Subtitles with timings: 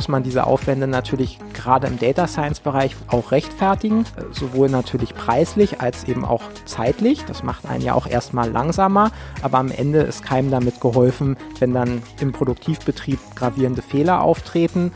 [0.00, 5.82] muss man diese Aufwände natürlich gerade im Data Science Bereich auch rechtfertigen, sowohl natürlich preislich
[5.82, 7.26] als eben auch zeitlich.
[7.26, 9.10] Das macht einen ja auch erstmal langsamer,
[9.42, 14.90] aber am Ende ist keinem damit geholfen, wenn dann im Produktivbetrieb gravierende Fehler auftreten.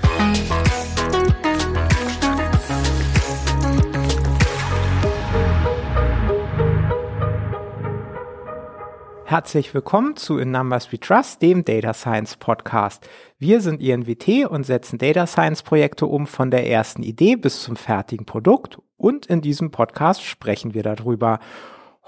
[9.35, 13.09] Herzlich willkommen zu In Numbers We Trust, dem Data Science Podcast.
[13.37, 17.75] Wir sind INWT und setzen Data Science Projekte um von der ersten Idee bis zum
[17.75, 21.41] fertigen Produkt und in diesem Podcast sprechen wir darüber.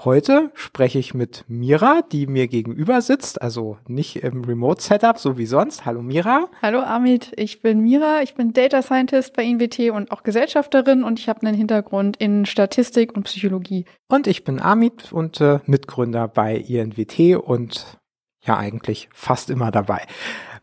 [0.05, 5.47] Heute spreche ich mit Mira, die mir gegenüber sitzt, also nicht im Remote-Setup, so wie
[5.47, 5.87] sonst.
[5.87, 6.49] Hallo Mira.
[6.61, 11.19] Hallo Amit, ich bin Mira, ich bin Data Scientist bei INWT und auch Gesellschafterin und
[11.19, 13.87] ich habe einen Hintergrund in Statistik und Psychologie.
[14.07, 17.99] Und ich bin Amit und äh, Mitgründer bei INWT und
[18.45, 20.03] ja eigentlich fast immer dabei,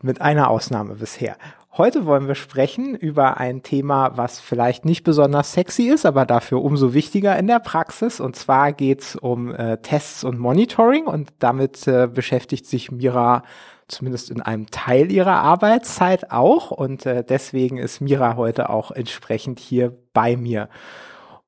[0.00, 1.36] mit einer Ausnahme bisher.
[1.76, 6.62] Heute wollen wir sprechen über ein Thema, was vielleicht nicht besonders sexy ist, aber dafür
[6.62, 8.20] umso wichtiger in der Praxis.
[8.20, 13.42] Und zwar geht's um äh, Tests und Monitoring und damit äh, beschäftigt sich Mira
[13.88, 16.70] zumindest in einem Teil ihrer Arbeitszeit auch.
[16.70, 20.68] Und äh, deswegen ist Mira heute auch entsprechend hier bei mir.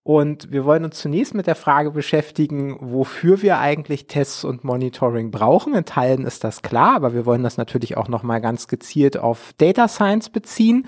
[0.07, 5.33] Und wir wollen uns zunächst mit der Frage beschäftigen, wofür wir eigentlich Tests und Monitoring
[5.33, 5.75] brauchen.
[5.75, 9.53] In Teilen ist das klar, aber wir wollen das natürlich auch nochmal ganz gezielt auf
[9.59, 10.87] Data Science beziehen.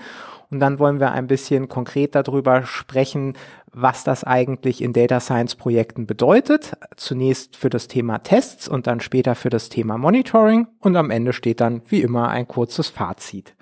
[0.49, 3.33] Und dann wollen wir ein bisschen konkret darüber sprechen,
[3.73, 6.77] was das eigentlich in Data Science Projekten bedeutet.
[6.95, 10.67] Zunächst für das Thema Tests und dann später für das Thema Monitoring.
[10.79, 13.53] Und am Ende steht dann wie immer ein kurzes Fazit.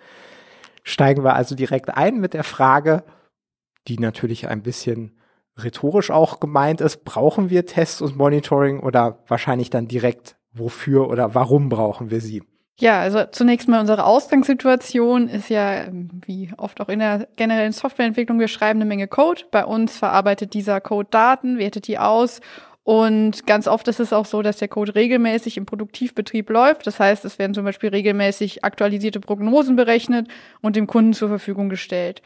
[0.83, 3.03] Steigen wir also direkt ein mit der Frage,
[3.87, 5.17] die natürlich ein bisschen
[5.57, 11.35] rhetorisch auch gemeint ist, brauchen wir Tests und Monitoring oder wahrscheinlich dann direkt wofür oder
[11.35, 12.43] warum brauchen wir sie?
[12.79, 17.71] Ja, also zunächst mal unsere Ausgangssituation ist ja, ähm, wie oft auch in der generellen
[17.71, 19.43] Softwareentwicklung, wir schreiben eine Menge Code.
[19.49, 22.39] Bei uns verarbeitet dieser Code Daten, wertet die aus
[22.87, 26.87] und ganz oft ist es auch so, dass der Code regelmäßig im Produktivbetrieb läuft.
[26.87, 30.29] Das heißt, es werden zum Beispiel regelmäßig aktualisierte Prognosen berechnet
[30.61, 32.21] und dem Kunden zur Verfügung gestellt.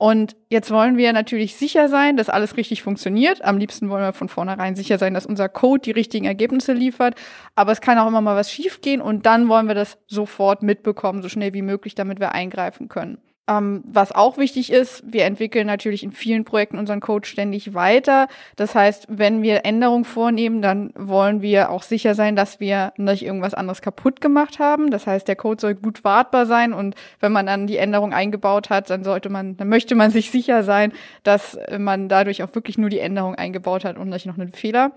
[0.00, 3.44] Und jetzt wollen wir natürlich sicher sein, dass alles richtig funktioniert.
[3.44, 7.16] Am liebsten wollen wir von vornherein sicher sein, dass unser Code die richtigen Ergebnisse liefert.
[7.56, 11.20] Aber es kann auch immer mal was schiefgehen und dann wollen wir das sofort mitbekommen,
[11.20, 13.18] so schnell wie möglich, damit wir eingreifen können.
[13.48, 18.28] Ähm, was auch wichtig ist, wir entwickeln natürlich in vielen Projekten unseren Code ständig weiter.
[18.56, 23.24] Das heißt, wenn wir Änderungen vornehmen, dann wollen wir auch sicher sein, dass wir nicht
[23.24, 24.90] irgendwas anderes kaputt gemacht haben.
[24.90, 28.68] Das heißt, der Code soll gut wartbar sein und wenn man dann die Änderung eingebaut
[28.68, 30.92] hat, dann sollte man, dann möchte man sich sicher sein,
[31.22, 34.92] dass man dadurch auch wirklich nur die Änderung eingebaut hat und nicht noch einen Fehler.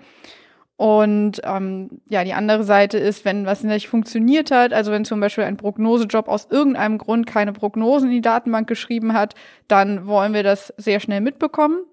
[0.82, 5.20] Und ähm, ja, die andere Seite ist, wenn was nicht funktioniert hat, also wenn zum
[5.20, 9.36] Beispiel ein Prognosejob aus irgendeinem Grund keine Prognosen in die Datenbank geschrieben hat,
[9.68, 11.84] dann wollen wir das sehr schnell mitbekommen.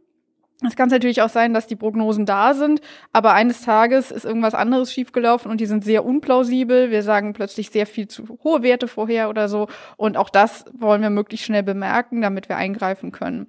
[0.66, 2.80] Es kann natürlich auch sein, dass die Prognosen da sind,
[3.12, 6.90] aber eines Tages ist irgendwas anderes schiefgelaufen und die sind sehr unplausibel.
[6.90, 9.68] Wir sagen plötzlich sehr viel zu hohe Werte vorher oder so.
[9.98, 13.48] Und auch das wollen wir möglichst schnell bemerken, damit wir eingreifen können.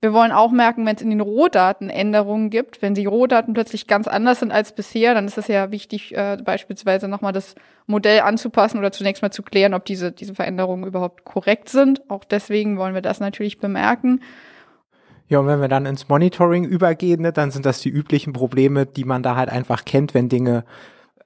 [0.00, 3.86] Wir wollen auch merken, wenn es in den Rohdaten Änderungen gibt, wenn die Rohdaten plötzlich
[3.86, 7.54] ganz anders sind als bisher, dann ist es ja wichtig, äh, beispielsweise nochmal das
[7.86, 12.02] Modell anzupassen oder zunächst mal zu klären, ob diese, diese Veränderungen überhaupt korrekt sind.
[12.10, 14.20] Auch deswegen wollen wir das natürlich bemerken.
[15.28, 18.86] Ja, und wenn wir dann ins Monitoring übergehen, ne, dann sind das die üblichen Probleme,
[18.86, 20.64] die man da halt einfach kennt, wenn Dinge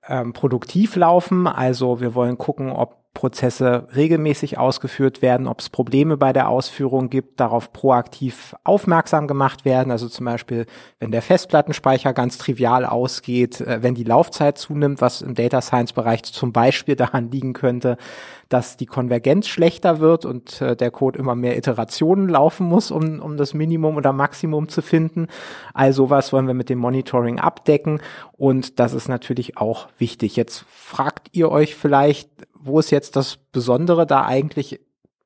[0.08, 1.47] ähm, produktiv laufen.
[1.47, 7.10] Also wir wollen gucken, ob Prozesse regelmäßig ausgeführt werden, ob es Probleme bei der Ausführung
[7.10, 9.91] gibt, darauf proaktiv aufmerksam gemacht werden.
[9.91, 10.65] Also zum Beispiel,
[11.00, 15.93] wenn der Festplattenspeicher ganz trivial ausgeht, äh, wenn die Laufzeit zunimmt, was im Data Science
[15.93, 17.97] Bereich zum Beispiel daran liegen könnte,
[18.49, 23.20] dass die Konvergenz schlechter wird und äh, der Code immer mehr Iterationen laufen muss, um,
[23.20, 25.26] um das Minimum oder Maximum zu finden.
[25.75, 28.00] Also was wollen wir mit dem Monitoring abdecken
[28.32, 30.37] und das ist natürlich auch wichtig.
[30.37, 34.80] Jetzt fragt ihr euch vielleicht, wo ist jetzt das Besondere da eigentlich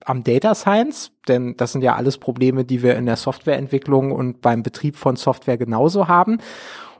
[0.04, 1.12] am Data Science?
[1.28, 5.16] Denn das sind ja alles Probleme, die wir in der Softwareentwicklung und beim Betrieb von
[5.16, 6.38] Software genauso haben.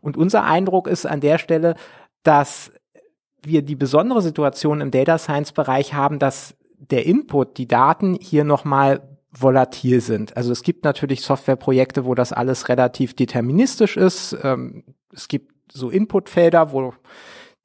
[0.01, 1.77] Und unser Eindruck ist an der Stelle,
[2.23, 2.73] dass
[3.43, 8.45] wir die besondere Situation im Data Science Bereich haben, dass der Input, die Daten hier
[8.45, 9.03] nochmal
[9.33, 10.37] volatil sind.
[10.37, 14.37] Also es gibt natürlich Softwareprojekte, wo das alles relativ deterministisch ist.
[14.43, 16.95] Ähm, es gibt so Inputfelder, wo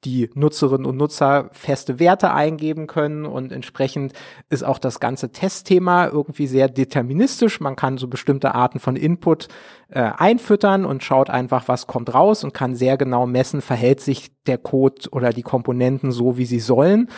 [0.04, 4.14] die Nutzerinnen und Nutzer feste Werte eingeben können und entsprechend
[4.48, 7.60] ist auch das ganze Testthema irgendwie sehr deterministisch.
[7.60, 9.48] Man kann so bestimmte Arten von Input
[9.88, 14.30] äh, einfüttern und schaut einfach, was kommt raus und kann sehr genau messen, verhält sich
[14.46, 17.08] der Code oder die Komponenten so, wie sie sollen.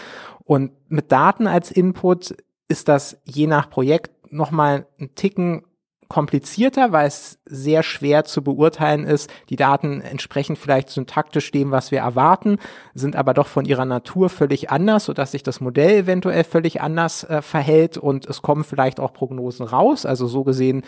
[0.45, 2.35] Und mit Daten als Input
[2.69, 5.63] ist das je nach Projekt nochmal ein Ticken
[6.13, 9.31] komplizierter, weil es sehr schwer zu beurteilen ist.
[9.49, 12.59] Die Daten entsprechen vielleicht syntaktisch dem, was wir erwarten,
[12.93, 17.25] sind aber doch von ihrer Natur völlig anders, sodass sich das Modell eventuell völlig anders
[17.25, 20.05] äh, verhält und es kommen vielleicht auch Prognosen raus.
[20.05, 20.83] Also so gesehen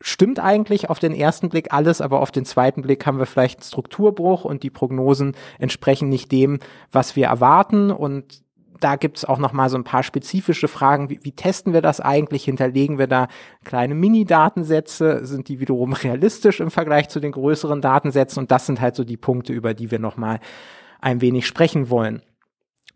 [0.00, 3.58] stimmt eigentlich auf den ersten Blick alles, aber auf den zweiten Blick haben wir vielleicht
[3.58, 6.60] einen Strukturbruch und die Prognosen entsprechen nicht dem,
[6.90, 8.42] was wir erwarten und
[8.82, 11.10] da gibt's auch noch mal so ein paar spezifische Fragen.
[11.10, 12.44] Wie, wie testen wir das eigentlich?
[12.44, 13.28] Hinterlegen wir da
[13.64, 15.24] kleine Mini-Datensätze?
[15.24, 18.40] Sind die wiederum realistisch im Vergleich zu den größeren Datensätzen?
[18.42, 20.40] Und das sind halt so die Punkte, über die wir noch mal
[21.00, 22.22] ein wenig sprechen wollen.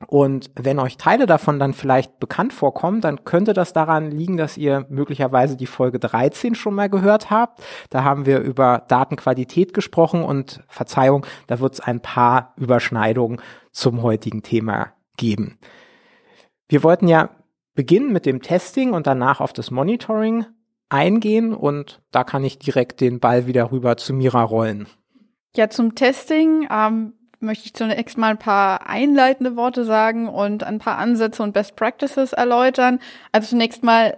[0.09, 4.59] Und wenn euch Teile davon dann vielleicht bekannt vorkommen, dann könnte das daran liegen, dass
[4.59, 7.62] ihr möglicherweise die Folge 13 schon mal gehört habt.
[7.88, 13.41] Da haben wir über Datenqualität gesprochen und Verzeihung, da wird es ein paar Überschneidungen
[13.73, 15.58] zum heutigen Thema geben.
[16.68, 17.30] Wir wollten ja
[17.74, 20.46] beginnen mit dem Testing und danach auf das Monitoring
[20.88, 24.86] eingehen und da kann ich direkt den Ball wieder rüber zu Mira rollen.
[25.54, 30.78] Ja, zum Testing ähm, möchte ich zunächst mal ein paar einleitende Worte sagen und ein
[30.78, 32.98] paar Ansätze und Best Practices erläutern.
[33.32, 34.16] Also zunächst mal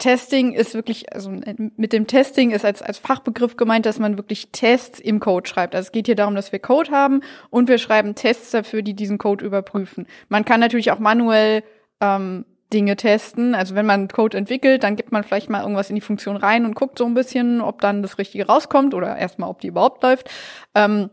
[0.00, 4.50] Testing ist wirklich, also mit dem Testing ist als, als Fachbegriff gemeint, dass man wirklich
[4.50, 5.76] Tests im Code schreibt.
[5.76, 7.20] Also es geht hier darum, dass wir Code haben
[7.50, 10.06] und wir schreiben Tests dafür, die diesen Code überprüfen.
[10.28, 11.62] Man kann natürlich auch manuell
[12.00, 13.54] ähm, Dinge testen.
[13.54, 16.64] Also wenn man Code entwickelt, dann gibt man vielleicht mal irgendwas in die Funktion rein
[16.64, 20.02] und guckt so ein bisschen, ob dann das Richtige rauskommt oder erstmal, ob die überhaupt
[20.02, 20.30] läuft.
[20.74, 21.10] Ähm,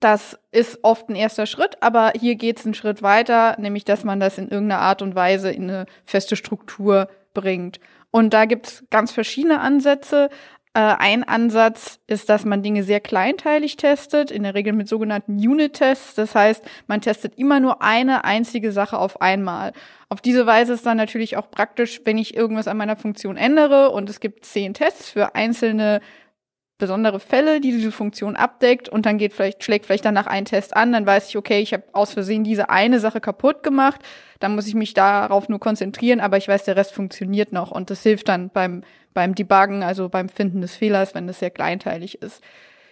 [0.00, 4.02] das ist oft ein erster Schritt, aber hier geht es einen Schritt weiter, nämlich dass
[4.04, 7.78] man das in irgendeiner Art und Weise in eine feste Struktur bringt.
[8.12, 10.28] Und da gibt's ganz verschiedene Ansätze.
[10.74, 15.36] Äh, ein Ansatz ist, dass man Dinge sehr kleinteilig testet, in der Regel mit sogenannten
[15.36, 16.14] Unit-Tests.
[16.14, 19.72] Das heißt, man testet immer nur eine einzige Sache auf einmal.
[20.08, 23.90] Auf diese Weise ist dann natürlich auch praktisch, wenn ich irgendwas an meiner Funktion ändere
[23.90, 26.00] und es gibt zehn Tests für einzelne
[26.82, 30.76] besondere Fälle, die diese Funktion abdeckt und dann geht vielleicht, schlägt vielleicht danach ein Test
[30.76, 34.00] an, dann weiß ich, okay, ich habe aus Versehen diese eine Sache kaputt gemacht,
[34.40, 37.88] dann muss ich mich darauf nur konzentrieren, aber ich weiß, der Rest funktioniert noch und
[37.90, 38.82] das hilft dann beim,
[39.14, 42.42] beim Debuggen, also beim Finden des Fehlers, wenn das sehr kleinteilig ist.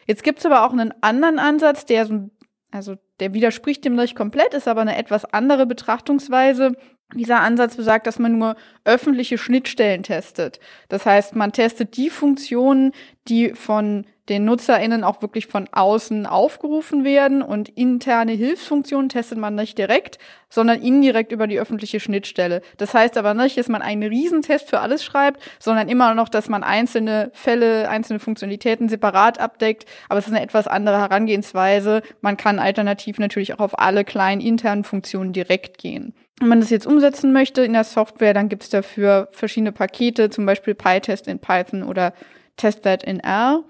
[0.07, 2.31] Jetzt gibt's aber auch einen anderen Ansatz, der so,
[2.71, 6.77] also der widerspricht dem nicht komplett, ist aber eine etwas andere Betrachtungsweise.
[7.15, 10.61] Dieser Ansatz besagt, dass man nur öffentliche Schnittstellen testet.
[10.89, 12.93] Das heißt, man testet die Funktionen,
[13.29, 19.57] die von den NutzerInnen auch wirklich von außen aufgerufen werden und interne Hilfsfunktionen testet man
[19.57, 20.19] nicht direkt,
[20.49, 22.63] sondern indirekt über die öffentliche Schnittstelle.
[22.77, 26.49] Das heißt aber nicht, dass man einen Riesentest für alles schreibt, sondern immer noch, dass
[26.49, 29.85] man einzelne Fälle, einzelne Funktionalitäten separat abdeckt.
[30.09, 32.03] Aber es ist eine etwas andere Herangehensweise.
[32.21, 36.15] Man kann alternativ natürlich auch auf alle kleinen internen Funktionen direkt gehen.
[36.41, 40.31] Wenn man das jetzt umsetzen möchte in der Software, dann gibt es dafür verschiedene Pakete,
[40.31, 42.15] zum Beispiel PyTest in Python oder
[42.57, 43.63] TestThat in R.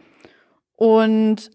[0.77, 1.51] Und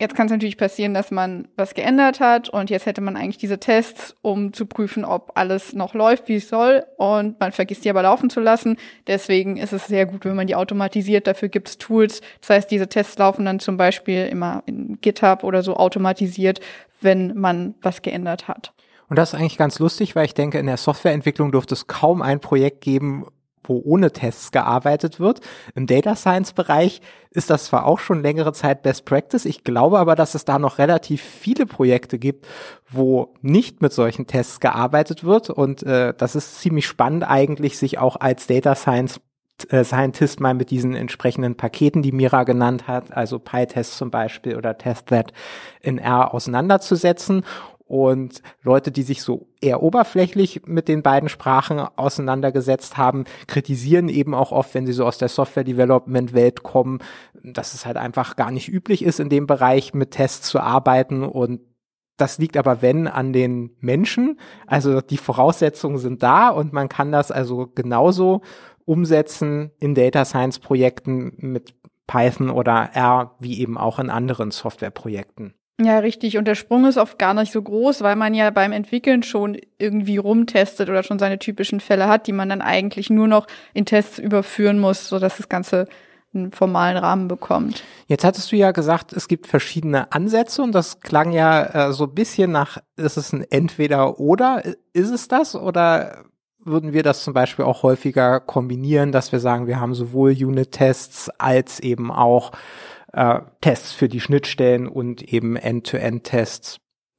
[0.00, 3.38] jetzt kann es natürlich passieren, dass man was geändert hat und jetzt hätte man eigentlich
[3.38, 6.84] diese Tests, um zu prüfen, ob alles noch läuft, wie es soll.
[6.96, 8.76] Und man vergisst die aber laufen zu lassen.
[9.08, 11.26] Deswegen ist es sehr gut, wenn man die automatisiert.
[11.26, 12.20] Dafür gibt es Tools.
[12.40, 16.60] Das heißt, diese Tests laufen dann zum Beispiel immer in GitHub oder so automatisiert,
[17.00, 18.75] wenn man was geändert hat.
[19.08, 22.22] Und das ist eigentlich ganz lustig, weil ich denke, in der Softwareentwicklung dürfte es kaum
[22.22, 23.26] ein Projekt geben,
[23.68, 25.40] wo ohne Tests gearbeitet wird.
[25.74, 27.00] Im Data Science Bereich
[27.30, 30.58] ist das zwar auch schon längere Zeit Best Practice, ich glaube aber, dass es da
[30.58, 32.46] noch relativ viele Projekte gibt,
[32.88, 37.98] wo nicht mit solchen Tests gearbeitet wird und äh, das ist ziemlich spannend eigentlich, sich
[37.98, 39.20] auch als Data Science
[39.68, 44.56] äh, Scientist mal mit diesen entsprechenden Paketen, die Mira genannt hat, also PyTest zum Beispiel
[44.56, 45.32] oder TestThat
[45.80, 47.44] in R auseinanderzusetzen
[47.86, 54.34] und Leute, die sich so eher oberflächlich mit den beiden Sprachen auseinandergesetzt haben, kritisieren eben
[54.34, 56.98] auch oft, wenn sie so aus der Software-Development-Welt kommen,
[57.44, 61.22] dass es halt einfach gar nicht üblich ist, in dem Bereich mit Tests zu arbeiten
[61.22, 61.60] und
[62.16, 64.40] das liegt aber, wenn, an den Menschen.
[64.66, 68.40] Also die Voraussetzungen sind da und man kann das also genauso
[68.86, 71.74] umsetzen in Data Science Projekten mit
[72.06, 75.54] Python oder R, wie eben auch in anderen Softwareprojekten.
[75.78, 76.38] Ja, richtig.
[76.38, 79.58] Und der Sprung ist oft gar nicht so groß, weil man ja beim Entwickeln schon
[79.78, 83.84] irgendwie rumtestet oder schon seine typischen Fälle hat, die man dann eigentlich nur noch in
[83.84, 85.86] Tests überführen muss, sodass das Ganze
[86.34, 87.82] einen formalen Rahmen bekommt.
[88.06, 92.04] Jetzt hattest du ja gesagt, es gibt verschiedene Ansätze und das klang ja äh, so
[92.04, 94.62] ein bisschen nach, ist es ein Entweder-Oder?
[94.92, 96.24] Ist es das oder
[96.64, 101.30] würden wir das zum Beispiel auch häufiger kombinieren, dass wir sagen, wir haben sowohl Unit-Tests
[101.38, 102.52] als eben auch
[103.16, 106.76] äh, Tests für die Schnittstellen und eben End-to-End-Tests.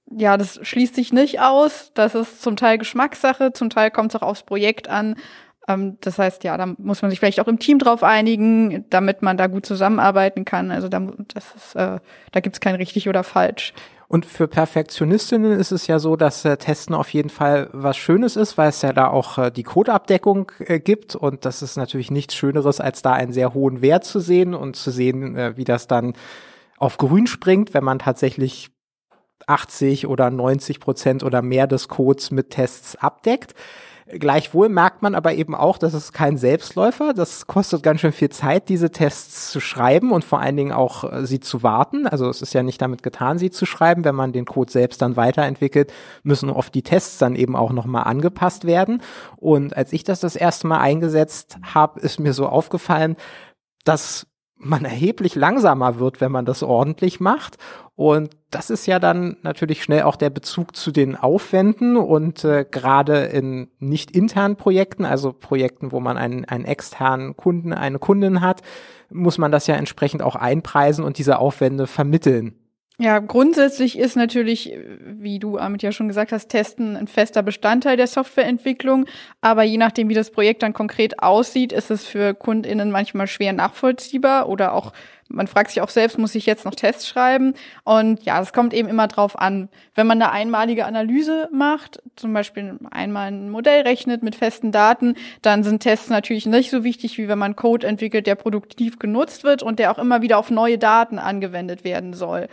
[0.09, 1.91] Ja, das schließt sich nicht aus.
[1.93, 5.15] Das ist zum Teil Geschmackssache, zum Teil kommt es auch aufs Projekt an.
[5.67, 9.21] Ähm, das heißt, ja, da muss man sich vielleicht auch im Team drauf einigen, damit
[9.21, 10.71] man da gut zusammenarbeiten kann.
[10.71, 10.99] Also da,
[11.33, 11.99] das ist, äh,
[12.31, 13.73] da gibt's kein richtig oder falsch.
[14.09, 18.37] Und für Perfektionistinnen ist es ja so, dass äh, Testen auf jeden Fall was Schönes
[18.37, 21.15] ist, weil es ja da auch äh, die Codeabdeckung äh, gibt.
[21.15, 24.77] Und das ist natürlich nichts Schöneres, als da einen sehr hohen Wert zu sehen und
[24.77, 26.13] zu sehen, äh, wie das dann
[26.77, 28.69] auf grün springt, wenn man tatsächlich
[29.45, 33.55] 80 oder 90 Prozent oder mehr des Codes mit Tests abdeckt.
[34.09, 37.13] Gleichwohl merkt man aber eben auch, dass es kein Selbstläufer.
[37.13, 41.03] Das kostet ganz schön viel Zeit, diese Tests zu schreiben und vor allen Dingen auch
[41.11, 42.07] äh, sie zu warten.
[42.07, 44.05] Also es ist ja nicht damit getan, sie zu schreiben.
[44.05, 45.91] Wenn man den Code selbst dann weiterentwickelt,
[46.23, 49.01] müssen oft die Tests dann eben auch nochmal angepasst werden.
[49.35, 53.17] Und als ich das das erste Mal eingesetzt habe, ist mir so aufgefallen,
[53.83, 54.25] dass
[54.59, 57.57] man erheblich langsamer wird, wenn man das ordentlich macht.
[57.95, 62.65] Und das ist ja dann natürlich schnell auch der Bezug zu den Aufwänden und äh,
[62.69, 68.41] gerade in nicht internen Projekten, also Projekten, wo man einen, einen externen Kunden, eine Kundin
[68.41, 68.61] hat,
[69.09, 72.55] muss man das ja entsprechend auch einpreisen und diese Aufwände vermitteln.
[72.99, 74.73] Ja, grundsätzlich ist natürlich,
[75.05, 79.05] wie du Amit ja schon gesagt hast, Testen ein fester Bestandteil der Softwareentwicklung.
[79.39, 83.53] Aber je nachdem, wie das Projekt dann konkret aussieht, ist es für KundInnen manchmal schwer
[83.53, 84.93] nachvollziehbar oder auch,
[85.29, 87.53] man fragt sich auch selbst, muss ich jetzt noch Tests schreiben?
[87.83, 89.69] Und ja, es kommt eben immer drauf an.
[89.93, 95.13] Wenn man eine einmalige Analyse macht, zum Beispiel einmal ein Modell rechnet mit festen Daten,
[95.43, 99.43] dann sind Tests natürlich nicht so wichtig, wie wenn man Code entwickelt, der produktiv genutzt
[99.43, 102.47] wird und der auch immer wieder auf neue Daten angewendet werden soll.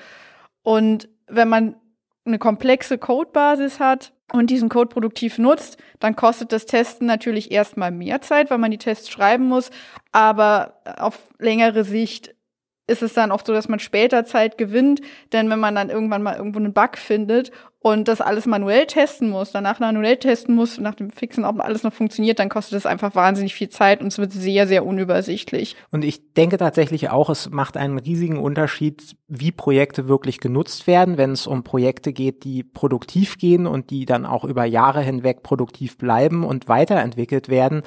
[0.65, 1.77] Und wenn man
[2.25, 7.93] eine komplexe Codebasis hat und diesen Code produktiv nutzt, dann kostet das Testen natürlich erstmal
[7.93, 9.71] mehr Zeit, weil man die Tests schreiben muss.
[10.11, 12.34] Aber auf längere Sicht
[12.87, 15.01] ist es dann oft so, dass man später Zeit gewinnt,
[15.33, 19.31] denn wenn man dann irgendwann mal irgendwo einen Bug findet und das alles manuell testen
[19.31, 22.85] muss, danach manuell testen muss, nach dem Fixen, ob alles noch funktioniert, dann kostet es
[22.85, 25.77] einfach wahnsinnig viel Zeit und es wird sehr, sehr unübersichtlich.
[25.91, 31.17] Und ich denke tatsächlich auch, es macht einen riesigen Unterschied, wie Projekte wirklich genutzt werden,
[31.17, 35.43] wenn es um Projekte geht, die produktiv gehen und die dann auch über Jahre hinweg
[35.43, 37.83] produktiv bleiben und weiterentwickelt werden,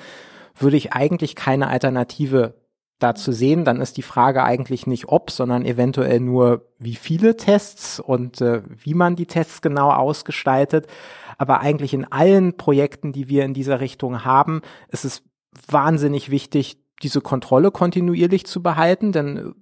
[0.60, 2.56] würde ich eigentlich keine Alternative
[3.00, 7.38] da zu sehen, dann ist die Frage eigentlich nicht ob, sondern eventuell nur wie viele
[7.38, 10.88] Tests und äh, wie man die Tests genau ausgestaltet.
[11.38, 15.24] Aber eigentlich in allen Projekten, die wir in dieser Richtung haben, ist es
[15.68, 19.54] wahnsinnig wichtig, diese Kontrolle kontinuierlich zu behalten, denn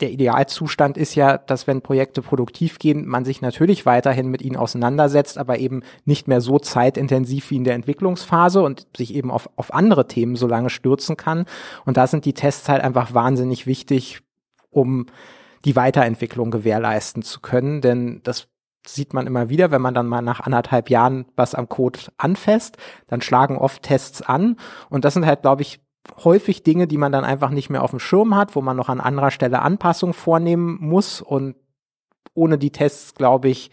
[0.00, 4.56] der Idealzustand ist ja, dass wenn Projekte produktiv gehen, man sich natürlich weiterhin mit ihnen
[4.56, 9.50] auseinandersetzt, aber eben nicht mehr so zeitintensiv wie in der Entwicklungsphase und sich eben auf,
[9.56, 11.46] auf andere Themen so lange stürzen kann.
[11.84, 14.20] Und da sind die Tests halt einfach wahnsinnig wichtig,
[14.70, 15.06] um
[15.64, 18.48] die Weiterentwicklung gewährleisten zu können, denn das
[18.86, 22.76] sieht man immer wieder, wenn man dann mal nach anderthalb Jahren was am Code anfasst,
[23.08, 24.56] dann schlagen oft Tests an
[24.88, 25.80] und das sind halt, glaube ich,
[26.24, 28.88] häufig Dinge, die man dann einfach nicht mehr auf dem Schirm hat, wo man noch
[28.88, 31.20] an anderer Stelle Anpassungen vornehmen muss.
[31.20, 31.56] Und
[32.34, 33.70] ohne die Tests, glaube ich,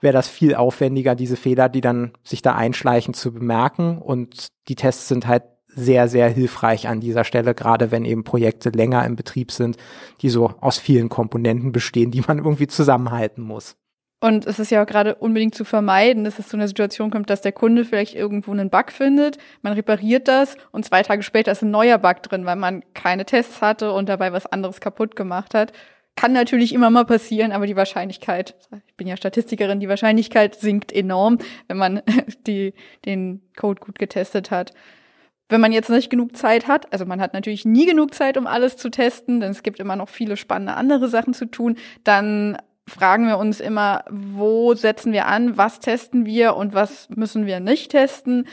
[0.00, 3.98] wäre das viel aufwendiger, diese Fehler, die dann sich da einschleichen, zu bemerken.
[3.98, 8.70] Und die Tests sind halt sehr, sehr hilfreich an dieser Stelle, gerade wenn eben Projekte
[8.70, 9.76] länger im Betrieb sind,
[10.22, 13.76] die so aus vielen Komponenten bestehen, die man irgendwie zusammenhalten muss.
[14.20, 17.30] Und es ist ja auch gerade unbedingt zu vermeiden, dass es zu einer Situation kommt,
[17.30, 21.52] dass der Kunde vielleicht irgendwo einen Bug findet, man repariert das und zwei Tage später
[21.52, 25.14] ist ein neuer Bug drin, weil man keine Tests hatte und dabei was anderes kaputt
[25.14, 25.72] gemacht hat.
[26.16, 28.56] Kann natürlich immer mal passieren, aber die Wahrscheinlichkeit,
[28.88, 32.02] ich bin ja Statistikerin, die Wahrscheinlichkeit sinkt enorm, wenn man
[32.48, 34.72] die, den Code gut getestet hat.
[35.48, 38.48] Wenn man jetzt nicht genug Zeit hat, also man hat natürlich nie genug Zeit, um
[38.48, 42.58] alles zu testen, denn es gibt immer noch viele spannende andere Sachen zu tun, dann
[42.88, 47.60] fragen wir uns immer, wo setzen wir an, was testen wir und was müssen wir
[47.60, 48.46] nicht testen.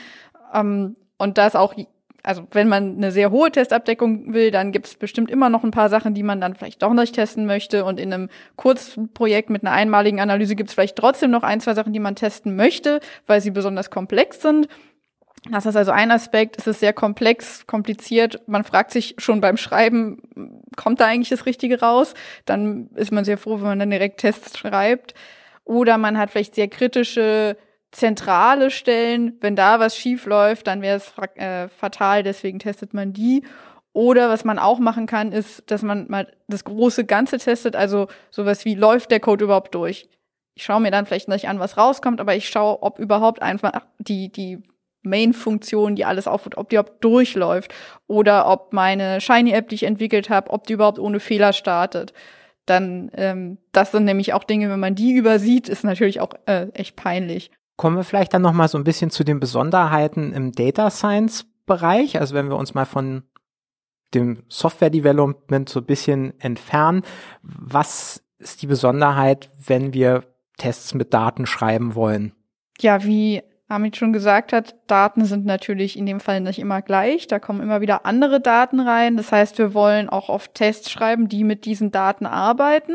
[0.52, 1.74] Ähm, und das auch,
[2.22, 5.70] also wenn man eine sehr hohe Testabdeckung will, dann gibt es bestimmt immer noch ein
[5.70, 7.84] paar Sachen, die man dann vielleicht doch nicht testen möchte.
[7.84, 11.74] Und in einem Kurzprojekt mit einer einmaligen Analyse gibt es vielleicht trotzdem noch ein, zwei
[11.74, 14.68] Sachen, die man testen möchte, weil sie besonders komplex sind.
[15.50, 16.58] Das ist also ein Aspekt.
[16.58, 18.40] Es ist sehr komplex, kompliziert.
[18.46, 22.14] Man fragt sich schon beim Schreiben, kommt da eigentlich das Richtige raus?
[22.44, 25.14] Dann ist man sehr froh, wenn man dann direkt Tests schreibt.
[25.64, 27.56] Oder man hat vielleicht sehr kritische
[27.92, 29.36] zentrale Stellen.
[29.40, 32.22] Wenn da was schief läuft, dann wäre es äh, fatal.
[32.22, 33.44] Deswegen testet man die.
[33.92, 37.76] Oder was man auch machen kann, ist, dass man mal das große Ganze testet.
[37.76, 40.08] Also sowas wie, läuft der Code überhaupt durch?
[40.54, 43.72] Ich schaue mir dann vielleicht nicht an, was rauskommt, aber ich schaue, ob überhaupt einfach
[43.98, 44.62] die, die
[45.06, 47.72] Main-Funktion, die alles aufruft, ob die überhaupt durchläuft
[48.06, 52.12] oder ob meine Shiny-App, die ich entwickelt habe, ob die überhaupt ohne Fehler startet.
[52.66, 56.68] Dann, ähm, das sind nämlich auch Dinge, wenn man die übersieht, ist natürlich auch äh,
[56.74, 57.50] echt peinlich.
[57.76, 61.46] Kommen wir vielleicht dann noch mal so ein bisschen zu den Besonderheiten im Data Science
[61.66, 63.24] Bereich, also wenn wir uns mal von
[64.14, 67.02] dem Software Development so ein bisschen entfernen,
[67.42, 70.24] was ist die Besonderheit, wenn wir
[70.58, 72.32] Tests mit Daten schreiben wollen?
[72.80, 77.26] Ja, wie Amit schon gesagt hat, Daten sind natürlich in dem Fall nicht immer gleich.
[77.26, 79.16] Da kommen immer wieder andere Daten rein.
[79.16, 82.94] Das heißt, wir wollen auch oft Tests schreiben, die mit diesen Daten arbeiten.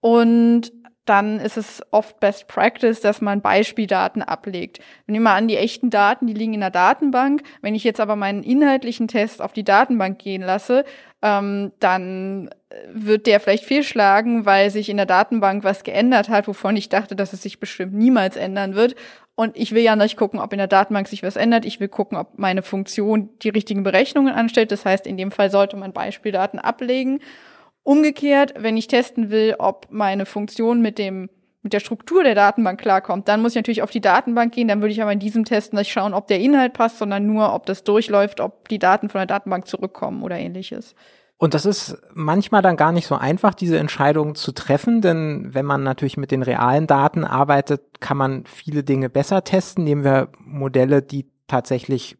[0.00, 0.72] Und
[1.04, 4.78] dann ist es oft Best Practice, dass man Beispieldaten ablegt.
[5.06, 7.42] Wir nehmen mal an, die echten Daten, die liegen in der Datenbank.
[7.60, 10.84] Wenn ich jetzt aber meinen inhaltlichen Test auf die Datenbank gehen lasse,
[11.20, 12.50] ähm, dann
[12.92, 17.16] wird der vielleicht fehlschlagen, weil sich in der Datenbank was geändert hat, wovon ich dachte,
[17.16, 18.94] dass es sich bestimmt niemals ändern wird.
[19.34, 21.64] Und ich will ja nicht gucken, ob in der Datenbank sich was ändert.
[21.64, 24.70] Ich will gucken, ob meine Funktion die richtigen Berechnungen anstellt.
[24.70, 27.20] Das heißt, in dem Fall sollte man Beispieldaten ablegen.
[27.84, 31.28] Umgekehrt, wenn ich testen will, ob meine Funktion mit dem
[31.62, 34.66] mit der Struktur der Datenbank klarkommt, dann muss ich natürlich auf die Datenbank gehen.
[34.66, 37.54] Dann würde ich aber in diesem Test nicht schauen, ob der Inhalt passt, sondern nur,
[37.54, 40.96] ob das durchläuft, ob die Daten von der Datenbank zurückkommen oder ähnliches.
[41.38, 45.64] Und das ist manchmal dann gar nicht so einfach, diese Entscheidung zu treffen, denn wenn
[45.64, 49.84] man natürlich mit den realen Daten arbeitet, kann man viele Dinge besser testen.
[49.84, 52.16] Nehmen wir Modelle, die tatsächlich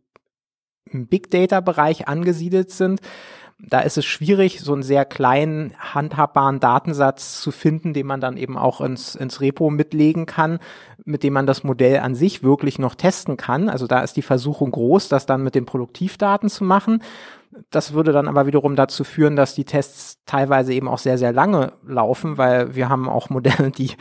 [0.87, 3.01] im Big Data Bereich angesiedelt sind
[3.65, 8.37] da ist es schwierig, so einen sehr kleinen, handhabbaren Datensatz zu finden, den man dann
[8.37, 10.59] eben auch ins, ins Repo mitlegen kann,
[11.05, 13.69] mit dem man das Modell an sich wirklich noch testen kann.
[13.69, 17.03] Also da ist die Versuchung groß, das dann mit den Produktivdaten zu machen.
[17.71, 21.33] Das würde dann aber wiederum dazu führen, dass die Tests teilweise eben auch sehr, sehr
[21.33, 23.93] lange laufen, weil wir haben auch Modelle, die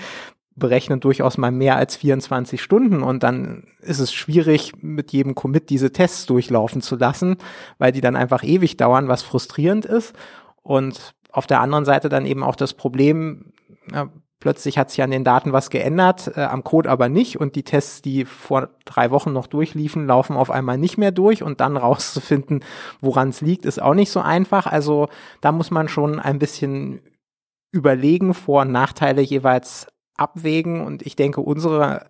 [0.61, 5.69] berechnen durchaus mal mehr als 24 Stunden und dann ist es schwierig, mit jedem Commit
[5.69, 7.35] diese Tests durchlaufen zu lassen,
[7.77, 10.15] weil die dann einfach ewig dauern, was frustrierend ist.
[10.63, 13.51] Und auf der anderen Seite dann eben auch das Problem,
[13.91, 17.55] ja, plötzlich hat sich an den Daten was geändert, äh, am Code aber nicht und
[17.55, 21.59] die Tests, die vor drei Wochen noch durchliefen, laufen auf einmal nicht mehr durch und
[21.59, 22.63] dann rauszufinden,
[23.01, 24.67] woran es liegt, ist auch nicht so einfach.
[24.67, 25.09] Also
[25.41, 27.01] da muss man schon ein bisschen
[27.71, 29.87] überlegen, Vor- und Nachteile jeweils
[30.21, 30.81] abwägen.
[30.81, 32.05] Und ich denke, unsere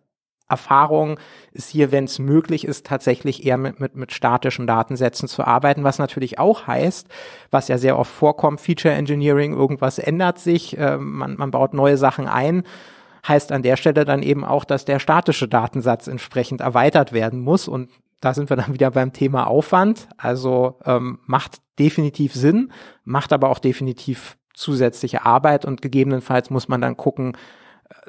[0.51, 1.17] Erfahrung
[1.53, 5.83] ist hier, wenn es möglich ist, tatsächlich eher mit, mit, mit statischen Datensätzen zu arbeiten,
[5.83, 7.07] was natürlich auch heißt,
[7.49, 11.97] was ja sehr oft vorkommt, Feature Engineering, irgendwas ändert sich, äh, man, man baut neue
[11.97, 12.63] Sachen ein,
[13.25, 17.67] heißt an der Stelle dann eben auch, dass der statische Datensatz entsprechend erweitert werden muss
[17.67, 20.07] und da sind wir dann wieder beim Thema Aufwand.
[20.17, 22.71] Also ähm, macht definitiv Sinn,
[23.03, 27.35] macht aber auch definitiv zusätzliche Arbeit und gegebenenfalls muss man dann gucken,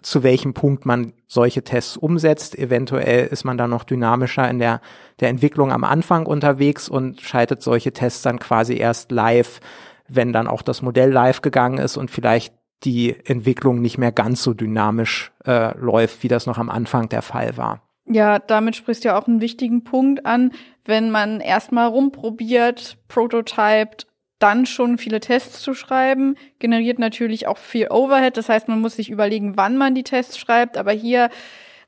[0.02, 2.58] zu welchem Punkt man solche Tests umsetzt.
[2.58, 4.80] Eventuell ist man da noch dynamischer in der,
[5.20, 9.60] der Entwicklung am Anfang unterwegs und schaltet solche Tests dann quasi erst live,
[10.08, 14.42] wenn dann auch das Modell live gegangen ist und vielleicht die Entwicklung nicht mehr ganz
[14.42, 17.80] so dynamisch äh, läuft, wie das noch am Anfang der Fall war.
[18.06, 20.52] Ja, damit sprichst du ja auch einen wichtigen Punkt an.
[20.84, 24.06] Wenn man erstmal rumprobiert, prototypt,
[24.42, 28.36] dann schon viele Tests zu schreiben, generiert natürlich auch viel Overhead.
[28.36, 30.76] Das heißt, man muss sich überlegen, wann man die Tests schreibt.
[30.76, 31.30] Aber hier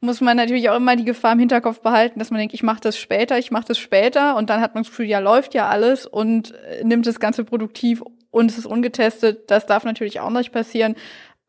[0.01, 2.81] muss man natürlich auch immer die Gefahr im Hinterkopf behalten, dass man denkt, ich mache
[2.81, 5.69] das später, ich mache das später und dann hat man das Gefühl, ja, läuft ja
[5.69, 9.51] alles und äh, nimmt das Ganze produktiv und es ist ungetestet.
[9.51, 10.95] Das darf natürlich auch nicht passieren.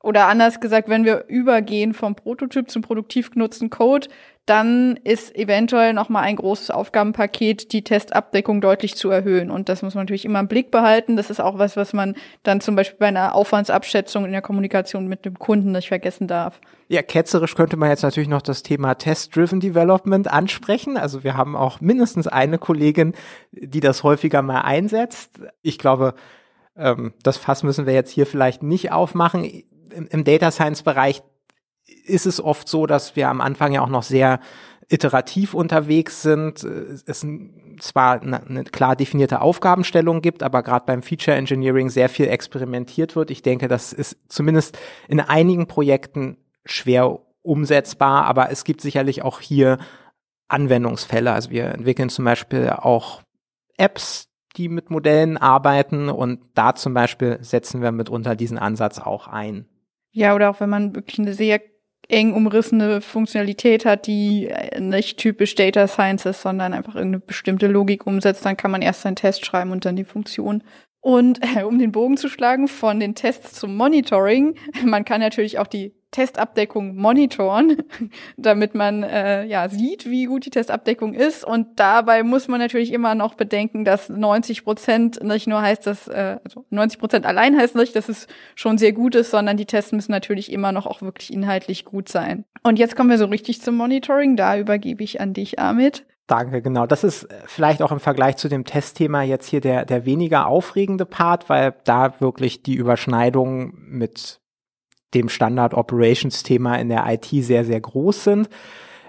[0.06, 4.08] Oder anders gesagt, wenn wir übergehen vom Prototyp zum produktiv genutzten Code,
[4.46, 9.50] dann ist eventuell nochmal ein großes Aufgabenpaket, die Testabdeckung deutlich zu erhöhen.
[9.50, 11.18] Und das muss man natürlich immer im Blick behalten.
[11.18, 12.14] Das ist auch was, was man
[12.44, 16.62] dann zum Beispiel bei einer Aufwandsabschätzung in der Kommunikation mit dem Kunden nicht vergessen darf.
[16.88, 20.98] Ja, ketzerisch könnte man jetzt natürlich noch das Thema Test-Driven Development ansprechen.
[20.98, 23.16] Also wir haben auch mindestens eine Kollegin,
[23.52, 25.40] die das häufiger mal einsetzt.
[25.64, 26.14] Ich glaube,
[26.78, 29.64] ähm, das Fass müssen wir jetzt hier vielleicht nicht aufmachen.
[29.96, 31.24] Im, im Data Science Bereich
[32.06, 34.40] ist es oft so, dass wir am Anfang ja auch noch sehr
[34.90, 37.26] iterativ unterwegs sind, es
[37.80, 43.32] zwar eine, klar definierte Aufgabenstellung gibt, aber gerade beim Feature Engineering sehr viel experimentiert wird.
[43.32, 44.78] Ich denke, das ist zumindest
[45.08, 49.78] in einigen Projekten schwer umsetzbar, aber es gibt sicherlich auch hier
[50.48, 51.32] Anwendungsfälle.
[51.32, 53.22] Also wir entwickeln zum Beispiel auch
[53.78, 59.28] Apps, die mit Modellen arbeiten und da zum Beispiel setzen wir mitunter diesen Ansatz auch
[59.28, 59.68] ein.
[60.16, 61.60] Ja, oder auch wenn man wirklich eine sehr
[62.08, 64.50] eng umrissene Funktionalität hat, die
[64.80, 69.02] nicht typisch Data Science ist, sondern einfach irgendeine bestimmte Logik umsetzt, dann kann man erst
[69.02, 70.64] seinen Test schreiben und dann die Funktion.
[71.02, 75.60] Und äh, um den Bogen zu schlagen von den Tests zum Monitoring, man kann natürlich
[75.60, 77.84] auch die Testabdeckung monitoren,
[78.38, 81.44] damit man äh, ja sieht, wie gut die Testabdeckung ist.
[81.44, 86.08] Und dabei muss man natürlich immer noch bedenken, dass 90 Prozent nicht nur heißt, dass
[86.08, 89.66] äh, also 90 Prozent allein heißt nicht, dass es schon sehr gut ist, sondern die
[89.66, 92.46] Tests müssen natürlich immer noch auch wirklich inhaltlich gut sein.
[92.64, 94.38] Und jetzt kommen wir so richtig zum Monitoring.
[94.38, 96.06] Da übergebe ich an dich, Amit.
[96.28, 96.88] Danke, genau.
[96.88, 100.48] Das ist äh, vielleicht auch im Vergleich zu dem Testthema jetzt hier der, der weniger
[100.48, 104.40] aufregende Part, weil da wirklich die Überschneidungen mit
[105.14, 108.50] dem Standard Operations Thema in der IT sehr, sehr groß sind.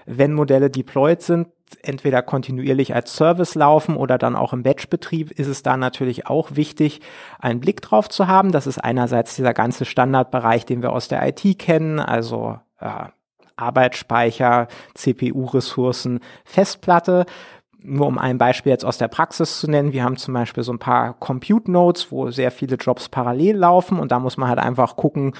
[0.05, 1.47] Wenn Modelle deployed sind,
[1.81, 6.55] entweder kontinuierlich als Service laufen oder dann auch im Batch-Betrieb, ist es da natürlich auch
[6.55, 7.01] wichtig,
[7.39, 8.51] einen Blick drauf zu haben.
[8.51, 13.07] Das ist einerseits dieser ganze Standardbereich, den wir aus der IT kennen, also äh,
[13.57, 17.25] Arbeitsspeicher, CPU-Ressourcen, Festplatte.
[17.83, 20.71] Nur um ein Beispiel jetzt aus der Praxis zu nennen, wir haben zum Beispiel so
[20.71, 24.59] ein paar Compute Nodes, wo sehr viele Jobs parallel laufen und da muss man halt
[24.59, 25.33] einfach gucken,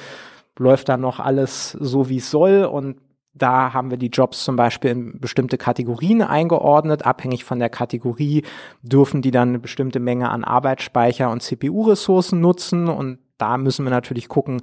[0.57, 2.97] läuft da noch alles so, wie es soll und
[3.37, 7.05] da haben wir die Jobs zum Beispiel in bestimmte Kategorien eingeordnet.
[7.05, 8.43] Abhängig von der Kategorie
[8.81, 12.87] dürfen die dann eine bestimmte Menge an Arbeitsspeicher und CPU-Ressourcen nutzen.
[12.87, 14.61] Und da müssen wir natürlich gucken,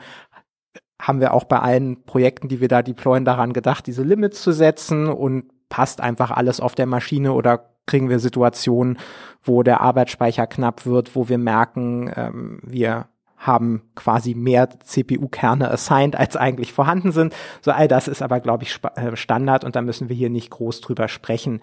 [1.00, 4.52] haben wir auch bei allen Projekten, die wir da deployen, daran gedacht, diese Limits zu
[4.52, 8.98] setzen und passt einfach alles auf der Maschine oder kriegen wir Situationen,
[9.42, 13.06] wo der Arbeitsspeicher knapp wird, wo wir merken, ähm, wir
[13.46, 17.34] haben quasi mehr CPU-Kerne assigned, als eigentlich vorhanden sind.
[17.60, 20.50] So all das ist aber, glaube ich, äh, Standard und da müssen wir hier nicht
[20.50, 21.60] groß drüber sprechen.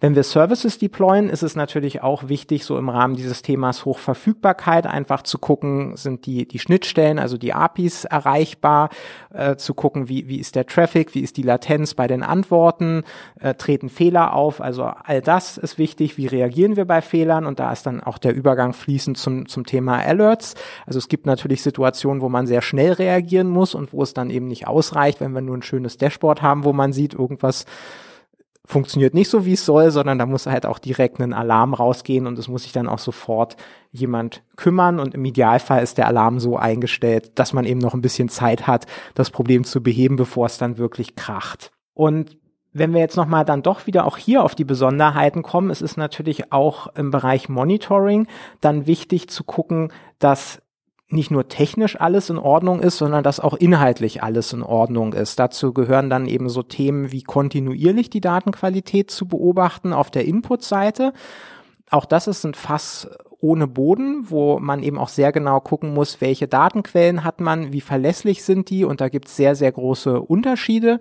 [0.00, 4.86] Wenn wir Services deployen, ist es natürlich auch wichtig, so im Rahmen dieses Themas Hochverfügbarkeit
[4.86, 8.90] einfach zu gucken, sind die, die Schnittstellen, also die APIs erreichbar,
[9.32, 13.04] äh, zu gucken, wie, wie ist der Traffic, wie ist die Latenz bei den Antworten,
[13.40, 17.58] äh, treten Fehler auf, also all das ist wichtig, wie reagieren wir bei Fehlern und
[17.58, 20.54] da ist dann auch der Übergang fließend zum, zum Thema Alerts.
[20.86, 24.12] Also es gibt gibt natürlich Situationen, wo man sehr schnell reagieren muss und wo es
[24.12, 27.64] dann eben nicht ausreicht, wenn wir nur ein schönes Dashboard haben, wo man sieht, irgendwas
[28.64, 32.26] funktioniert nicht so, wie es soll, sondern da muss halt auch direkt ein Alarm rausgehen
[32.26, 33.56] und es muss sich dann auch sofort
[33.92, 38.02] jemand kümmern und im Idealfall ist der Alarm so eingestellt, dass man eben noch ein
[38.02, 41.70] bisschen Zeit hat, das Problem zu beheben, bevor es dann wirklich kracht.
[41.94, 42.36] Und
[42.72, 45.96] wenn wir jetzt nochmal dann doch wieder auch hier auf die Besonderheiten kommen, es ist
[45.96, 48.26] natürlich auch im Bereich Monitoring
[48.60, 50.61] dann wichtig zu gucken, dass
[51.12, 55.38] nicht nur technisch alles in Ordnung ist, sondern dass auch inhaltlich alles in Ordnung ist.
[55.38, 61.12] Dazu gehören dann eben so Themen wie kontinuierlich die Datenqualität zu beobachten auf der Input-Seite.
[61.90, 63.08] Auch das ist ein Fass
[63.40, 67.80] ohne Boden, wo man eben auch sehr genau gucken muss, welche Datenquellen hat man, wie
[67.80, 71.00] verlässlich sind die und da gibt es sehr, sehr große Unterschiede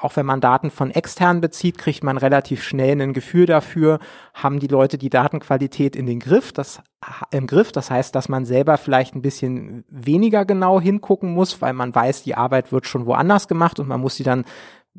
[0.00, 3.98] auch wenn man Daten von extern bezieht, kriegt man relativ schnell ein Gefühl dafür,
[4.34, 6.82] haben die Leute die Datenqualität in den Griff, das
[7.30, 7.72] im Griff.
[7.72, 12.22] Das heißt, dass man selber vielleicht ein bisschen weniger genau hingucken muss, weil man weiß,
[12.22, 14.44] die Arbeit wird schon woanders gemacht und man muss sie dann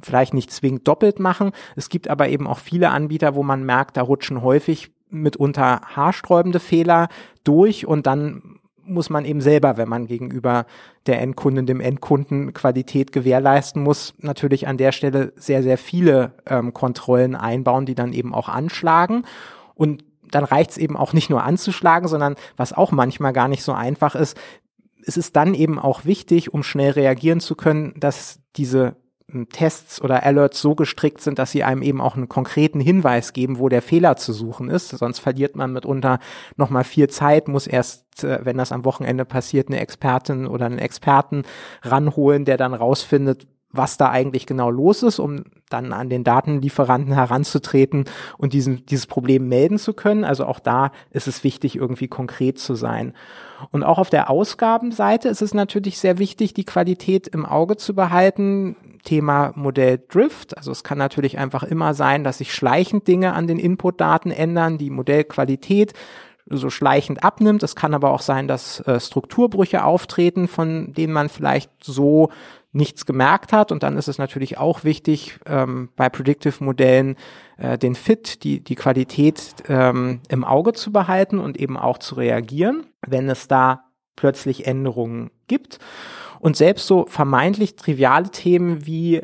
[0.02, 1.52] vielleicht nicht zwingend doppelt machen.
[1.76, 6.60] Es gibt aber eben auch viele Anbieter, wo man merkt, da rutschen häufig mitunter haarsträubende
[6.60, 7.10] Fehler
[7.44, 10.66] durch und dann muss man eben selber, wenn man gegenüber
[11.06, 16.74] der Endkundin, dem Endkunden Qualität gewährleisten muss, natürlich an der Stelle sehr, sehr viele ähm,
[16.74, 19.24] Kontrollen einbauen, die dann eben auch anschlagen.
[19.76, 23.64] Und dann reicht es eben auch nicht nur anzuschlagen, sondern was auch manchmal gar nicht
[23.64, 24.38] so einfach ist,
[25.06, 28.96] es ist dann eben auch wichtig, um schnell reagieren zu können, dass diese
[29.50, 33.60] Tests oder Alerts so gestrickt sind, dass sie einem eben auch einen konkreten Hinweis geben,
[33.60, 34.90] wo der Fehler zu suchen ist.
[34.90, 36.20] Sonst verliert man mitunter
[36.58, 40.80] nochmal viel Zeit, muss erst, äh, wenn das am Wochenende passiert, eine Expertin oder einen
[40.80, 41.44] Experten
[41.82, 47.14] ranholen, der dann rausfindet, was da eigentlich genau los ist, um dann an den Datenlieferanten
[47.14, 48.06] heranzutreten
[48.38, 50.24] und diesen, dieses Problem melden zu können.
[50.24, 53.14] Also auch da ist es wichtig, irgendwie konkret zu sein.
[53.72, 57.96] Und auch auf der Ausgabenseite ist es natürlich sehr wichtig, die Qualität im Auge zu
[57.96, 58.76] behalten.
[59.04, 60.56] Thema Modell Drift.
[60.58, 64.78] Also es kann natürlich einfach immer sein, dass sich schleichend Dinge an den Inputdaten ändern,
[64.78, 65.94] die Modellqualität
[66.58, 67.64] so schleichend abnimmt.
[67.64, 72.30] Es kann aber auch sein, dass äh, Strukturbrüche auftreten, von denen man vielleicht so
[72.74, 73.72] nichts gemerkt hat.
[73.72, 77.16] Und dann ist es natürlich auch wichtig, ähm, bei Predictive-Modellen
[77.58, 82.16] äh, den Fit, die, die Qualität ähm, im Auge zu behalten und eben auch zu
[82.16, 83.84] reagieren, wenn es da
[84.16, 85.80] plötzlich Änderungen gibt.
[86.40, 89.22] Und selbst so vermeintlich triviale Themen wie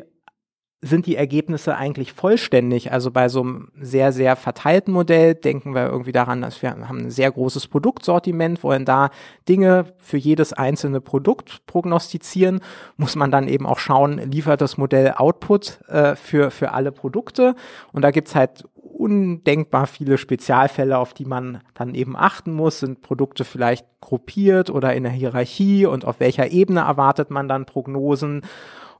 [0.80, 2.92] sind die Ergebnisse eigentlich vollständig?
[2.92, 7.06] Also bei so einem sehr, sehr verteilten Modell denken wir irgendwie daran, dass wir haben
[7.06, 9.10] ein sehr großes Produktsortiment, wollen da
[9.48, 12.60] Dinge für jedes einzelne Produkt prognostizieren,
[12.96, 17.56] muss man dann eben auch schauen, liefert das Modell Output äh, für, für alle Produkte?
[17.92, 22.80] Und da gibt's halt undenkbar viele Spezialfälle, auf die man dann eben achten muss.
[22.80, 27.64] Sind Produkte vielleicht gruppiert oder in der Hierarchie und auf welcher Ebene erwartet man dann
[27.64, 28.42] Prognosen?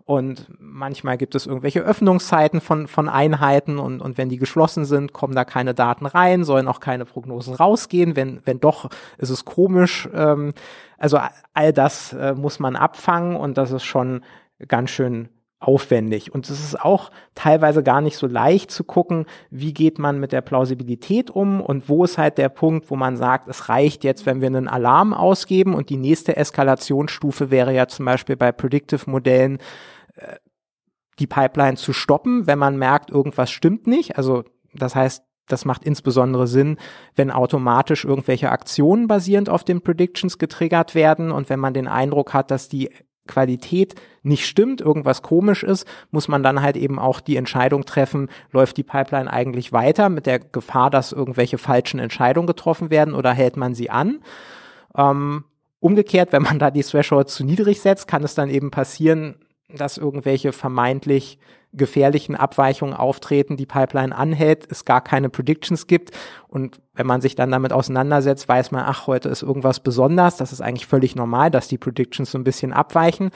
[0.09, 5.12] Und manchmal gibt es irgendwelche Öffnungszeiten von, von Einheiten und, und wenn die geschlossen sind,
[5.12, 8.16] kommen da keine Daten rein, sollen auch keine Prognosen rausgehen.
[8.16, 10.09] Wenn, wenn doch, ist es komisch.
[10.14, 10.55] Ähm,
[10.97, 11.18] also
[11.53, 14.25] all das äh, muss man abfangen und das ist schon
[14.66, 15.29] ganz schön
[15.61, 16.33] aufwendig.
[16.33, 20.33] Und es ist auch teilweise gar nicht so leicht zu gucken, wie geht man mit
[20.33, 24.25] der Plausibilität um und wo ist halt der Punkt, wo man sagt, es reicht jetzt,
[24.25, 29.59] wenn wir einen Alarm ausgeben und die nächste Eskalationsstufe wäre ja zum Beispiel bei Predictive-Modellen
[31.18, 34.16] die Pipeline zu stoppen, wenn man merkt, irgendwas stimmt nicht.
[34.16, 36.76] Also das heißt, das macht insbesondere Sinn,
[37.16, 42.35] wenn automatisch irgendwelche Aktionen basierend auf den Predictions getriggert werden und wenn man den Eindruck
[42.35, 42.90] hat, dass die
[43.26, 48.28] Qualität nicht stimmt, irgendwas komisch ist, muss man dann halt eben auch die Entscheidung treffen,
[48.52, 53.33] läuft die Pipeline eigentlich weiter mit der Gefahr, dass irgendwelche falschen Entscheidungen getroffen werden oder
[53.33, 54.20] hält man sie an?
[54.96, 55.44] Ähm,
[55.81, 59.37] umgekehrt, wenn man da die Threshold zu niedrig setzt, kann es dann eben passieren,
[59.72, 61.38] dass irgendwelche vermeintlich
[61.72, 66.12] gefährlichen Abweichungen auftreten, die Pipeline anhält, es gar keine Predictions gibt.
[66.48, 70.37] Und wenn man sich dann damit auseinandersetzt, weiß man, ach, heute ist irgendwas besonders.
[70.37, 73.31] Das ist eigentlich völlig normal, dass die Predictions so ein bisschen abweichen.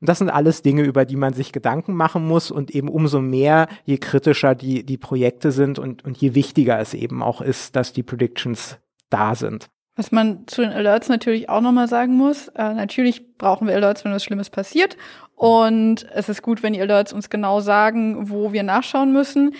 [0.00, 3.20] Und das sind alles Dinge, über die man sich Gedanken machen muss und eben umso
[3.20, 7.76] mehr, je kritischer die, die Projekte sind und, und je wichtiger es eben auch ist,
[7.76, 8.78] dass die Predictions
[9.10, 9.68] da sind.
[9.96, 14.02] Was man zu den Alerts natürlich auch nochmal sagen muss, äh, natürlich brauchen wir Alerts,
[14.04, 14.96] wenn was Schlimmes passiert.
[15.40, 19.54] Und es ist gut, wenn die Alerts uns genau sagen, wo wir nachschauen müssen.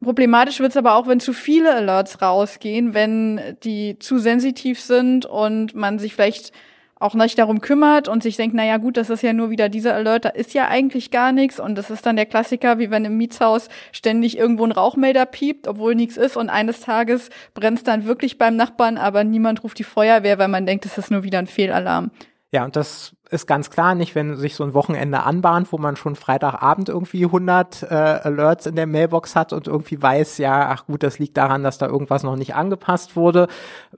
[0.00, 5.26] Problematisch wird es aber auch, wenn zu viele Alerts rausgehen, wenn die zu sensitiv sind
[5.26, 6.52] und man sich vielleicht
[7.00, 9.96] auch nicht darum kümmert und sich denkt, naja gut, das ist ja nur wieder dieser
[9.96, 13.04] Alert, da ist ja eigentlich gar nichts und das ist dann der Klassiker, wie wenn
[13.04, 18.04] im Mietshaus ständig irgendwo ein Rauchmelder piept, obwohl nichts ist und eines Tages brennt dann
[18.04, 21.40] wirklich beim Nachbarn, aber niemand ruft die Feuerwehr, weil man denkt, es ist nur wieder
[21.40, 22.12] ein Fehlalarm.
[22.52, 25.96] Ja, und das ist ganz klar nicht, wenn sich so ein Wochenende anbahnt, wo man
[25.96, 30.86] schon Freitagabend irgendwie 100 äh, Alerts in der Mailbox hat und irgendwie weiß, ja, ach
[30.86, 33.48] gut, das liegt daran, dass da irgendwas noch nicht angepasst wurde,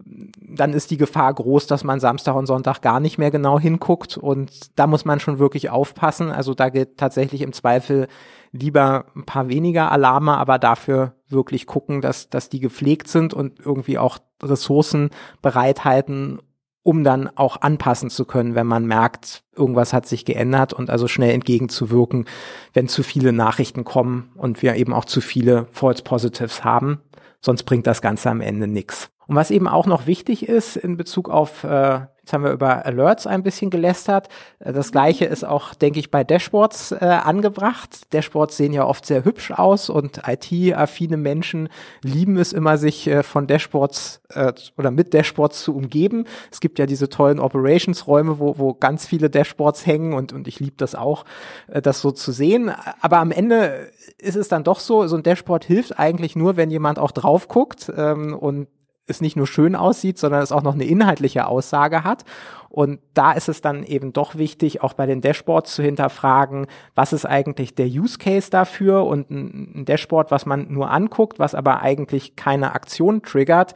[0.05, 4.16] dann ist die Gefahr groß, dass man Samstag und Sonntag gar nicht mehr genau hinguckt
[4.16, 6.31] und da muss man schon wirklich aufpassen.
[6.31, 8.09] Also da gilt tatsächlich im Zweifel
[8.53, 13.61] lieber ein paar weniger Alarme, aber dafür wirklich gucken, dass, dass die gepflegt sind und
[13.61, 15.11] irgendwie auch Ressourcen
[15.43, 16.40] bereithalten,
[16.83, 21.09] um dann auch anpassen zu können, wenn man merkt, irgendwas hat sich geändert und also
[21.09, 22.27] schnell entgegenzuwirken,
[22.73, 27.01] wenn zu viele Nachrichten kommen und wir eben auch zu viele False Positives haben.
[27.40, 29.11] Sonst bringt das Ganze am Ende nichts.
[29.27, 32.87] Und was eben auch noch wichtig ist in Bezug auf äh, Jetzt haben wir über
[32.87, 34.29] Alerts ein bisschen gelästert.
[34.61, 38.14] Äh, das gleiche ist auch, denke ich, bei Dashboards äh, angebracht.
[38.14, 41.69] Dashboards sehen ja oft sehr hübsch aus und IT-affine Menschen
[42.03, 46.25] lieben es immer, sich äh, von Dashboards äh, oder mit Dashboards zu umgeben.
[46.53, 50.61] Es gibt ja diese tollen Operations-Räume, wo, wo ganz viele Dashboards hängen und, und ich
[50.61, 51.25] liebe das auch,
[51.66, 52.71] äh, das so zu sehen.
[53.01, 56.71] Aber am Ende ist es dann doch so, so ein Dashboard hilft eigentlich nur, wenn
[56.71, 58.69] jemand auch drauf guckt ähm, und
[59.07, 62.25] es nicht nur schön aussieht, sondern es auch noch eine inhaltliche Aussage hat.
[62.69, 67.13] Und da ist es dann eben doch wichtig, auch bei den Dashboards zu hinterfragen, was
[67.13, 71.83] ist eigentlich der Use Case dafür und ein Dashboard, was man nur anguckt, was aber
[71.83, 73.75] eigentlich keine Aktion triggert,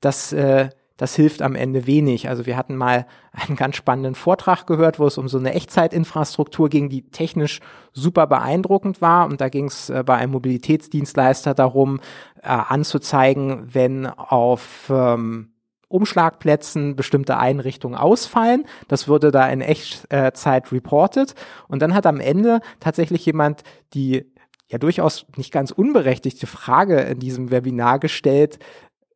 [0.00, 2.28] das äh, das hilft am Ende wenig.
[2.28, 6.68] Also wir hatten mal einen ganz spannenden Vortrag gehört, wo es um so eine Echtzeitinfrastruktur
[6.68, 7.60] ging, die technisch
[7.92, 9.26] super beeindruckend war.
[9.26, 12.00] Und da ging es äh, bei einem Mobilitätsdienstleister darum,
[12.42, 15.50] äh, anzuzeigen, wenn auf ähm,
[15.88, 18.64] Umschlagplätzen bestimmte Einrichtungen ausfallen.
[18.88, 21.34] Das wurde da in Echtzeit reported.
[21.68, 23.62] Und dann hat am Ende tatsächlich jemand
[23.94, 24.32] die
[24.68, 28.58] ja durchaus nicht ganz unberechtigte Frage in diesem Webinar gestellt,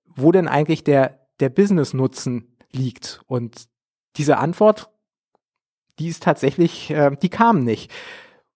[0.06, 3.20] wo denn eigentlich der der Business-Nutzen liegt.
[3.26, 3.68] Und
[4.16, 4.90] diese Antwort,
[5.98, 7.92] die ist tatsächlich, äh, die kam nicht.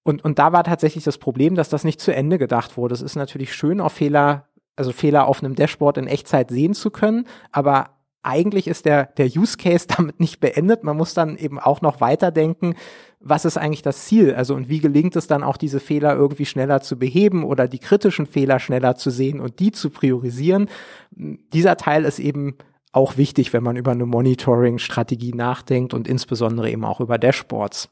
[0.03, 2.95] Und, und da war tatsächlich das Problem, dass das nicht zu Ende gedacht wurde.
[2.95, 6.91] Es ist natürlich schön, auf Fehler, also Fehler auf einem Dashboard in Echtzeit sehen zu
[6.91, 7.91] können, aber
[8.25, 10.85] eigentlich ist der, der Use Case damit nicht beendet.
[10.85, 12.75] Man muss dann eben auch noch weiterdenken,
[13.21, 14.35] was ist eigentlich das Ziel?
[14.35, 17.79] Also und wie gelingt es dann auch, diese Fehler irgendwie schneller zu beheben oder die
[17.79, 20.69] kritischen Fehler schneller zu sehen und die zu priorisieren?
[21.13, 22.57] Dieser Teil ist eben
[22.93, 27.89] auch wichtig, wenn man über eine Monitoring-Strategie nachdenkt und insbesondere eben auch über Dashboards.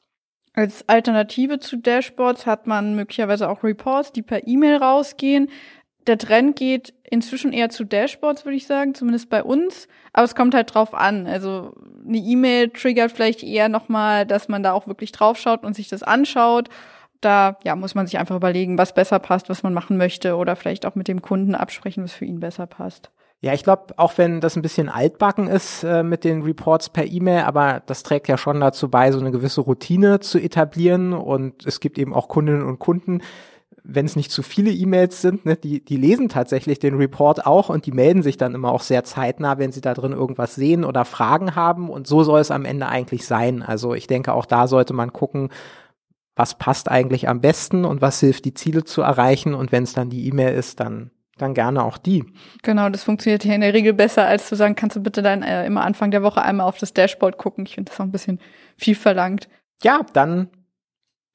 [0.52, 5.48] Als Alternative zu Dashboards hat man möglicherweise auch Reports, die per E-Mail rausgehen.
[6.06, 9.86] Der Trend geht inzwischen eher zu Dashboards, würde ich sagen, zumindest bei uns.
[10.12, 11.26] Aber es kommt halt drauf an.
[11.26, 11.74] Also
[12.06, 16.02] eine E-Mail triggert vielleicht eher nochmal, dass man da auch wirklich draufschaut und sich das
[16.02, 16.68] anschaut.
[17.20, 20.56] Da ja, muss man sich einfach überlegen, was besser passt, was man machen möchte oder
[20.56, 23.10] vielleicht auch mit dem Kunden absprechen, was für ihn besser passt.
[23.42, 27.07] Ja, ich glaube, auch wenn das ein bisschen altbacken ist äh, mit den Reports per
[27.07, 31.14] E-Mail, aber das trägt ja schon dazu bei, so eine gewisse Routine zu etablieren.
[31.14, 33.22] Und es gibt eben auch Kundinnen und Kunden,
[33.83, 37.70] wenn es nicht zu viele E-Mails sind, ne, die, die lesen tatsächlich den Report auch
[37.70, 40.85] und die melden sich dann immer auch sehr zeitnah, wenn sie da drin irgendwas sehen
[40.85, 41.88] oder Fragen haben.
[41.88, 43.62] Und so soll es am Ende eigentlich sein.
[43.62, 45.48] Also ich denke, auch da sollte man gucken,
[46.37, 49.55] was passt eigentlich am besten und was hilft, die Ziele zu erreichen.
[49.55, 52.24] Und wenn es dann die E-Mail ist, dann dann gerne auch die.
[52.62, 55.42] Genau, das funktioniert hier in der Regel besser, als zu sagen, kannst du bitte dann
[55.42, 57.66] äh, immer Anfang der Woche einmal auf das Dashboard gucken.
[57.66, 58.40] Ich finde das auch ein bisschen
[58.76, 59.48] viel verlangt.
[59.83, 60.48] Ja, dann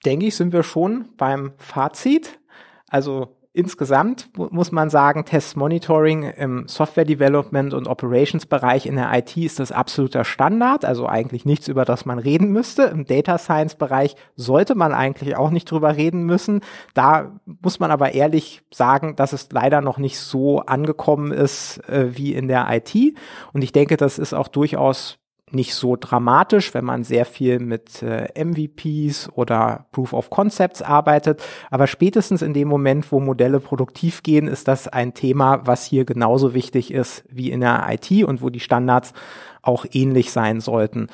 [0.06, 2.39] denke ich, sind wir schon beim Fazit.
[2.88, 9.10] Also Insgesamt muss man sagen, Test Monitoring im Software Development und Operations Bereich in der
[9.18, 12.84] IT ist das absoluter Standard, also eigentlich nichts, über das man reden müsste.
[12.84, 16.60] Im Data Science Bereich sollte man eigentlich auch nicht drüber reden müssen.
[16.96, 22.10] Da muss man aber ehrlich sagen, dass es leider noch nicht so angekommen ist äh,
[22.18, 23.15] wie in der IT.
[23.54, 25.18] Und ich denke, das ist auch durchaus
[25.52, 31.44] nicht so dramatisch, wenn man sehr viel mit äh, MVPs oder Proof of Concepts arbeitet.
[31.70, 36.04] Aber spätestens in dem Moment, wo Modelle produktiv gehen, ist das ein Thema, was hier
[36.06, 39.14] genauso wichtig ist wie in der IT und wo die Standards
[39.62, 41.08] auch ähnlich sein sollten.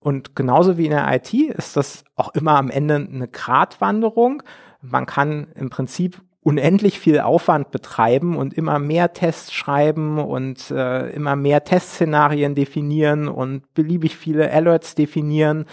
[0.00, 4.42] Und genauso wie in der IT ist das auch immer am Ende eine Gratwanderung.
[4.80, 11.08] Man kann im Prinzip unendlich viel Aufwand betreiben und immer mehr Tests schreiben und äh,
[11.10, 15.64] immer mehr Testszenarien definieren und beliebig viele Alerts definieren.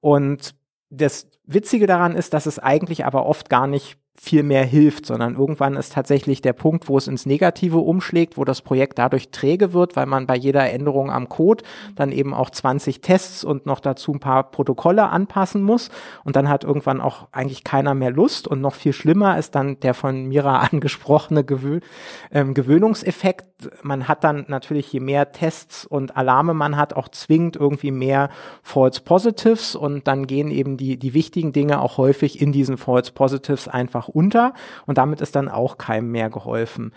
[0.00, 0.56] Und
[0.90, 5.36] das Witzige daran ist, dass es eigentlich aber oft gar nicht viel mehr hilft, sondern
[5.36, 9.72] irgendwann ist tatsächlich der Punkt, wo es ins Negative umschlägt, wo das Projekt dadurch träge
[9.72, 11.62] wird, weil man bei jeder Änderung am Code
[11.94, 15.90] dann eben auch 20 Tests und noch dazu ein paar Protokolle anpassen muss.
[16.24, 18.48] Und dann hat irgendwann auch eigentlich keiner mehr Lust.
[18.48, 21.78] Und noch viel schlimmer ist dann der von Mira angesprochene Gewö
[22.32, 23.46] ähm, Gewöhnungseffekt.
[23.82, 28.30] Man hat dann natürlich, je mehr Tests und Alarme man hat, auch zwingend irgendwie mehr
[28.62, 33.12] False Positives und dann gehen eben die, die wichtigen Dinge auch häufig in diesen False
[33.12, 34.54] Positives einfach unter
[34.86, 36.92] und damit ist dann auch keinem mehr geholfen.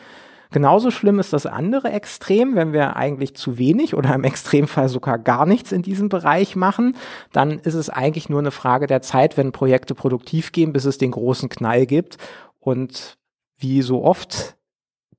[0.51, 5.17] Genauso schlimm ist das andere Extrem, wenn wir eigentlich zu wenig oder im Extremfall sogar
[5.17, 6.97] gar nichts in diesem Bereich machen,
[7.31, 10.97] dann ist es eigentlich nur eine Frage der Zeit, wenn Projekte produktiv gehen, bis es
[10.97, 12.17] den großen Knall gibt.
[12.59, 13.17] Und
[13.57, 14.57] wie so oft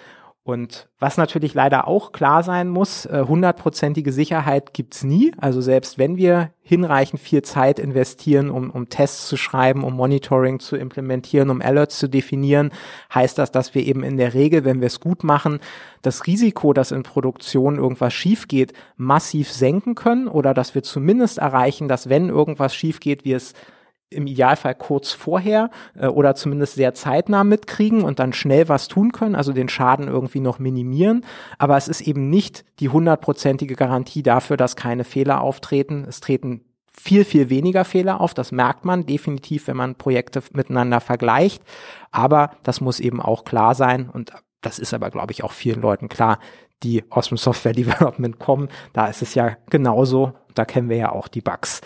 [0.47, 5.33] Und was natürlich leider auch klar sein muss, äh, hundertprozentige Sicherheit gibt's nie.
[5.37, 10.61] Also selbst wenn wir hinreichend viel Zeit investieren, um, um Tests zu schreiben, um Monitoring
[10.61, 12.71] zu implementieren, um Alerts zu definieren,
[13.13, 15.59] heißt das, dass wir eben in der Regel, wenn wir es gut machen,
[16.01, 21.39] das Risiko, dass in Produktion irgendwas schief geht, massiv senken können oder dass wir zumindest
[21.39, 23.53] erreichen, dass wenn irgendwas schief geht, wir es
[24.09, 29.11] im Idealfall kurz vorher äh, oder zumindest sehr zeitnah mitkriegen und dann schnell was tun
[29.11, 31.25] können, also den Schaden irgendwie noch minimieren.
[31.57, 36.05] Aber es ist eben nicht die hundertprozentige Garantie dafür, dass keine Fehler auftreten.
[36.07, 38.33] Es treten viel, viel weniger Fehler auf.
[38.33, 41.61] Das merkt man definitiv, wenn man Projekte miteinander vergleicht.
[42.11, 44.09] Aber das muss eben auch klar sein.
[44.09, 46.39] Und das ist aber, glaube ich, auch vielen Leuten klar,
[46.83, 48.69] die aus dem Software Development kommen.
[48.93, 50.33] Da ist es ja genauso.
[50.53, 51.81] Da kennen wir ja auch die Bugs,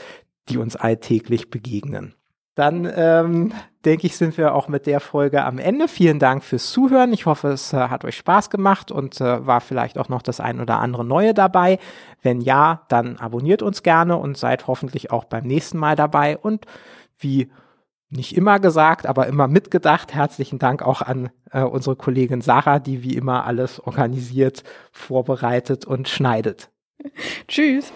[0.49, 2.15] die uns alltäglich begegnen.
[2.55, 3.53] Dann ähm,
[3.85, 5.87] denke ich, sind wir auch mit der Folge am Ende.
[5.87, 7.13] Vielen Dank fürs Zuhören.
[7.13, 10.41] Ich hoffe, es äh, hat euch Spaß gemacht und äh, war vielleicht auch noch das
[10.41, 11.79] ein oder andere Neue dabei.
[12.21, 16.37] Wenn ja, dann abonniert uns gerne und seid hoffentlich auch beim nächsten Mal dabei.
[16.37, 16.65] Und
[17.17, 17.49] wie
[18.09, 23.01] nicht immer gesagt, aber immer mitgedacht, herzlichen Dank auch an äh, unsere Kollegin Sarah, die
[23.01, 26.69] wie immer alles organisiert, vorbereitet und schneidet.
[27.47, 27.93] Tschüss.